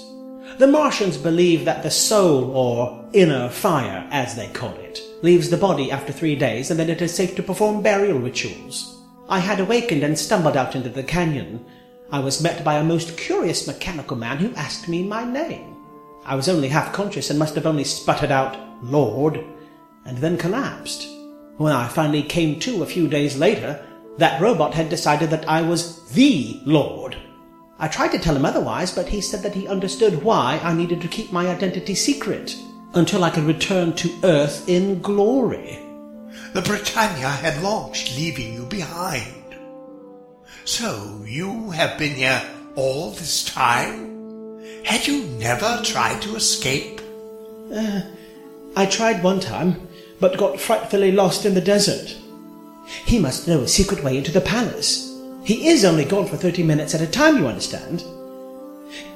[0.57, 5.55] The Martians believe that the soul, or inner fire, as they call it, leaves the
[5.55, 9.01] body after three days and then it is safe to perform burial rituals.
[9.29, 11.65] I had awakened and stumbled out into the canyon.
[12.11, 15.77] I was met by a most curious mechanical man who asked me my name.
[16.25, 19.41] I was only half conscious and must have only sputtered out, Lord,
[20.03, 21.07] and then collapsed.
[21.55, 23.81] When I finally came to a few days later,
[24.17, 27.15] that robot had decided that I was THE Lord.
[27.79, 31.01] I tried to tell him otherwise, but he said that he understood why I needed
[31.01, 32.57] to keep my identity secret
[32.93, 35.79] until I could return to Earth in glory.
[36.53, 39.55] The Britannia had launched, leaving you behind.
[40.65, 42.41] So you have been here
[42.75, 44.59] all this time?
[44.83, 47.01] Had you never tried to escape?
[47.73, 48.01] Uh,
[48.75, 49.87] I tried one time,
[50.19, 52.17] but got frightfully lost in the desert.
[53.05, 55.08] He must know a secret way into the palace.
[55.43, 58.03] He is only gone for thirty minutes at a time, you understand.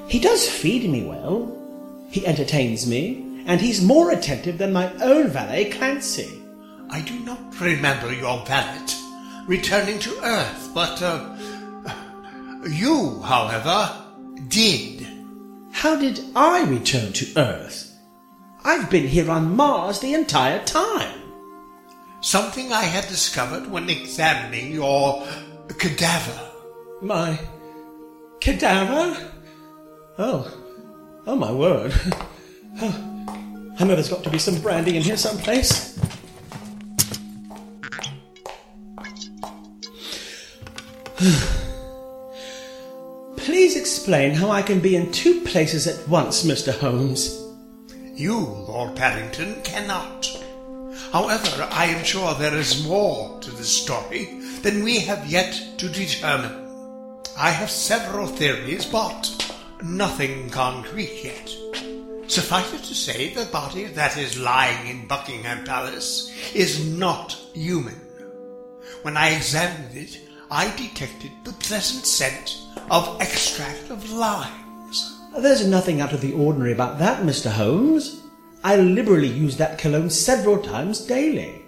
[0.08, 1.56] He does feed me well.
[2.10, 6.42] He entertains me, and he's more attentive than my own valet, Clancy.
[6.90, 8.94] I do not remember your valet
[9.46, 11.36] returning to Earth, but uh,
[12.68, 13.94] you, however,
[14.48, 15.06] did.
[15.72, 17.92] How did I return to Earth?
[18.64, 21.20] I've been here on Mars the entire time.
[22.22, 25.26] Something I had discovered when examining your
[25.74, 26.50] cadaver.
[27.02, 27.38] My
[28.40, 29.30] cadaver?
[30.18, 30.50] Oh,
[31.26, 31.92] oh my word.
[32.80, 35.98] Oh, I know there's got to be some brandy in here someplace.
[43.36, 46.76] Please explain how I can be in two places at once, Mr.
[46.78, 47.40] Holmes.
[48.14, 50.26] You, Lord Paddington, cannot.
[51.12, 55.90] However, I am sure there is more to this story than we have yet to
[55.90, 57.20] determine.
[57.36, 62.30] I have several theories, but nothing concrete yet.
[62.30, 68.00] Suffice it to say, the body that is lying in Buckingham Palace is not human.
[69.02, 70.18] When I examined it,
[70.50, 75.20] I detected the pleasant scent of extract of limes.
[75.38, 77.50] There's nothing out of the ordinary about that, Mr.
[77.50, 78.22] Holmes.
[78.62, 81.63] I liberally use that cologne several times daily.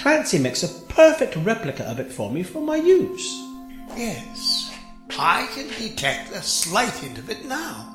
[0.00, 3.38] Clancy makes a perfect replica of it for me for my use.
[3.94, 4.74] Yes,
[5.18, 7.94] I can detect a slight hint of it now.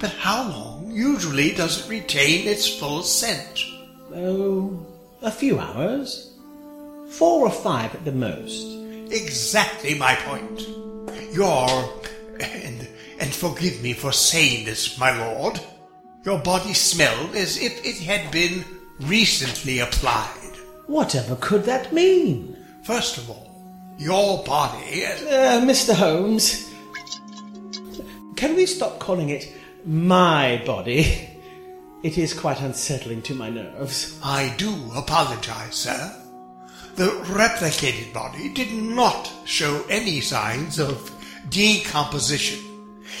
[0.00, 3.64] But how long usually does it retain its full scent?
[4.12, 4.84] Oh,
[5.22, 6.34] a few hours.
[7.10, 8.66] Four or five at the most.
[9.12, 10.66] Exactly my point.
[11.32, 11.94] Your,
[12.40, 12.88] and,
[13.20, 15.60] and forgive me for saying this, my lord,
[16.24, 18.64] your body smelled as if it had been
[18.98, 20.43] recently applied.
[20.86, 22.56] Whatever could that mean?
[22.82, 23.50] First of all,
[23.98, 25.04] your body.
[25.04, 25.94] Uh, Mr.
[25.94, 26.70] Holmes,
[28.36, 29.52] can we stop calling it
[29.84, 31.30] my body?
[32.02, 34.20] It is quite unsettling to my nerves.
[34.22, 36.14] I do apologize, sir.
[36.96, 41.10] The replicated body did not show any signs of
[41.48, 42.60] decomposition.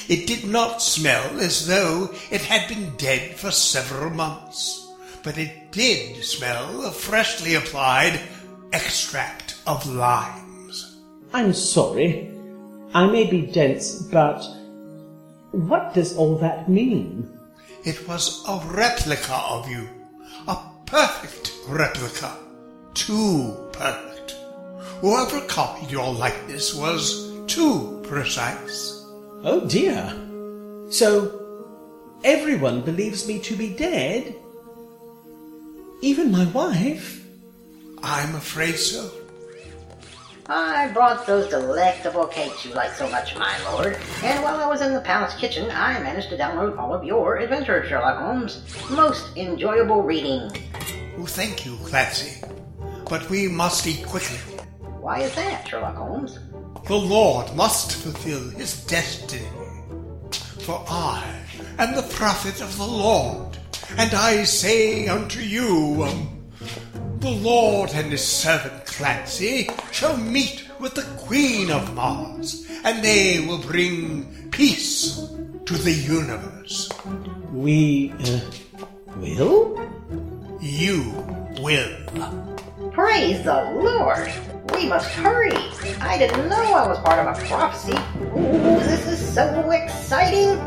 [0.08, 4.83] It did not smell as though it had been dead for several months,
[5.24, 8.20] but it did smell of freshly applied
[8.72, 11.00] extract of limes.
[11.32, 12.30] I'm sorry.
[12.92, 14.44] I may be dense, but
[15.50, 17.28] what does all that mean?
[17.84, 19.88] It was a replica of you.
[20.46, 22.36] A perfect replica.
[22.92, 24.36] Too perfect.
[25.00, 29.02] Whoever copied your likeness was too precise.
[29.42, 30.12] Oh dear.
[30.90, 31.40] So,
[32.22, 34.36] everyone believes me to be dead?
[36.00, 37.24] Even my wife?
[38.02, 39.10] I'm afraid so.
[40.46, 44.82] I brought those delectable cakes you like so much, my lord, and while I was
[44.82, 48.62] in the palace kitchen, I managed to download all of your adventures, Sherlock Holmes.
[48.90, 50.50] Most enjoyable reading.
[51.16, 52.46] Oh, thank you, Clancy.
[53.08, 54.36] But we must eat quickly.
[55.00, 56.38] Why is that, Sherlock Holmes?
[56.88, 59.48] The Lord must fulfill his destiny.
[60.60, 61.24] For I
[61.78, 63.56] am the prophet of the Lord,
[63.96, 66.50] and I say unto you, um,
[67.18, 73.40] the Lord and his servant Clancy shall meet with the Queen of Mars, and they
[73.40, 75.28] will bring peace
[75.64, 76.88] to the universe.
[77.52, 78.40] We, uh,
[79.16, 79.80] will?
[80.60, 81.12] You
[81.60, 82.90] will.
[82.92, 84.30] Praise the Lord!
[84.74, 85.56] We must hurry!
[86.00, 87.98] I didn't know I was part of a prophecy.
[88.36, 90.58] Ooh, this is so exciting!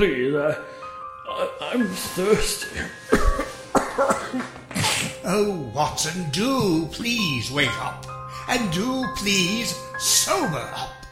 [0.00, 0.58] Please, uh,
[1.28, 2.80] I, I'm thirsty.
[5.26, 8.06] Oh, Watson, do please wake up,
[8.48, 11.04] and do please sober up.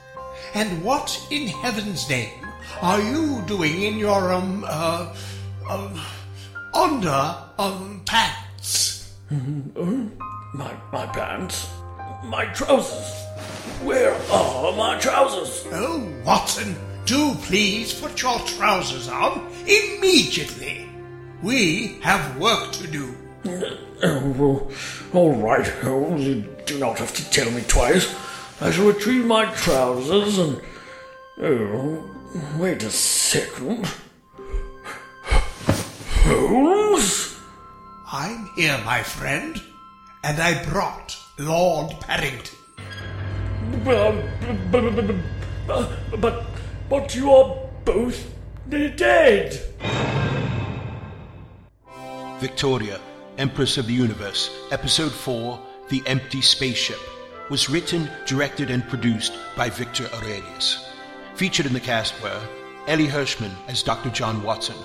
[0.54, 2.46] And what in heaven's name
[2.80, 5.14] are you doing in your, um, uh,
[5.68, 6.00] um,
[6.72, 9.12] under, um, pants?
[9.30, 11.68] My, my pants?
[12.24, 13.26] My trousers?
[13.82, 15.66] Where are my trousers?
[15.72, 16.74] Oh, Watson,
[17.08, 20.86] do please put your trousers on immediately.
[21.42, 23.14] We have work to do.
[24.02, 24.70] Oh, well,
[25.14, 26.26] all right, Holmes.
[26.26, 28.14] You do not have to tell me twice.
[28.60, 30.60] I shall retrieve my trousers and.
[31.40, 32.04] Oh,
[32.58, 33.88] wait a second.
[36.26, 37.36] Holmes?
[38.12, 39.60] I'm here, my friend,
[40.24, 42.58] and I brought Lord Parrington.
[43.84, 44.14] But,
[44.70, 45.14] but,
[45.66, 46.44] but, but
[47.14, 48.34] you are both
[48.70, 49.60] dead.
[52.40, 52.98] Victoria,
[53.36, 55.60] Empress of the Universe, Episode 4
[55.90, 56.98] The Empty Spaceship,
[57.50, 60.88] was written, directed, and produced by Victor Aurelius.
[61.34, 62.40] Featured in the cast were
[62.86, 64.08] Ellie Hirschman as Dr.
[64.08, 64.76] John Watson,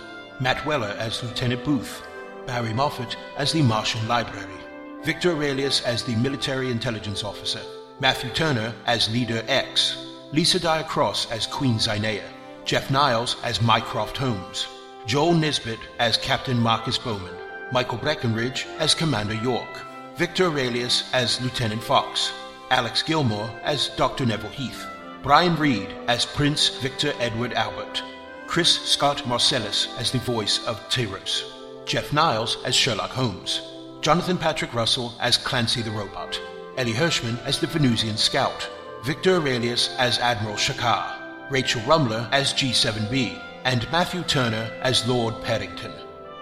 [0.41, 2.05] Matt Weller as Lieutenant Booth,
[2.45, 4.59] Barry Moffat as the Martian Library,
[5.03, 7.61] Victor Aurelius as the Military Intelligence Officer,
[8.01, 12.23] Matthew Turner as Leader X, Lisa Dyer Cross as Queen Zynea,
[12.65, 14.65] Jeff Niles as Mycroft Holmes,
[15.05, 17.35] Joel Nisbet as Captain Marcus Bowman,
[17.71, 22.31] Michael Breckenridge as Commander York, Victor Aurelius as Lieutenant Fox,
[22.71, 24.25] Alex Gilmore as Dr.
[24.25, 24.87] Neville Heath,
[25.21, 28.01] Brian Reed as Prince Victor Edward Albert,
[28.47, 31.43] Chris Scott Marcellus as the voice of Tyros,
[31.85, 33.61] Jeff Niles as Sherlock Holmes,
[34.01, 36.41] Jonathan Patrick Russell as Clancy the Robot,
[36.75, 38.67] Ellie Hirschman as the Venusian Scout,
[39.03, 45.91] Victor Aurelius as Admiral Shakar, Rachel Rumler as G7B, and Matthew Turner as Lord Paddington.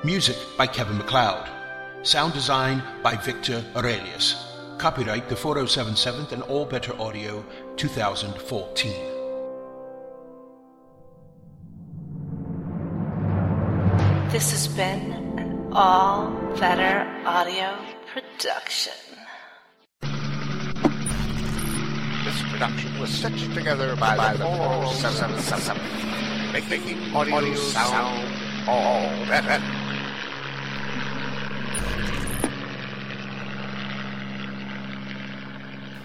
[0.03, 1.49] Music by Kevin MacLeod.
[2.03, 4.45] Sound design by Victor Aurelius.
[4.77, 7.43] Copyright the 4077th and All Better Audio
[7.77, 8.91] 2014.
[14.29, 17.75] This has been an All Better Audio
[18.13, 19.10] production.
[22.61, 28.23] Production was stitched together by, by the 4777, making audio sound
[28.67, 29.59] all better.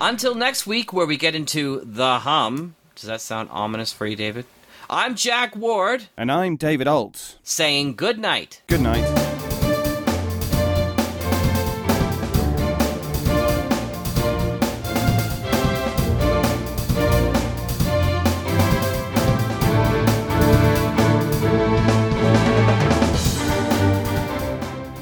[0.01, 2.75] Until next week, where we get into The Hum.
[2.95, 4.47] Does that sound ominous for you, David?
[4.89, 7.37] I'm Jack Ward, And I'm David Ault.
[7.43, 8.63] saying good night.
[8.67, 9.36] Good night.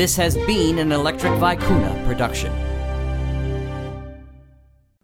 [0.00, 2.50] This has been an Electric Vicuna production.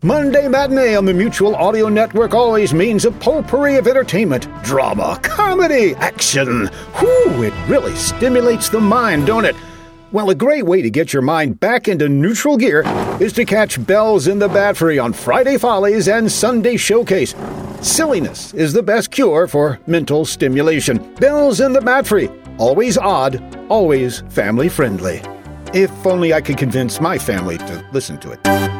[0.02, 5.94] Monday Matinee on the Mutual Audio Network always means a potpourri of entertainment, drama, comedy,
[5.96, 6.68] action.
[6.94, 9.54] Whew, it really stimulates the mind, don't it?
[10.12, 12.82] Well, a great way to get your mind back into neutral gear
[13.20, 17.34] is to catch Bells in the Battery on Friday Follies and Sunday Showcase.
[17.82, 21.14] Silliness is the best cure for mental stimulation.
[21.16, 25.22] Bells in the Battery, always odd, always family friendly.
[25.72, 28.75] If only I could convince my family to listen to it.